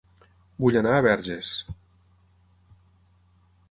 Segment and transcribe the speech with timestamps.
[0.63, 1.51] Vull anar a Verges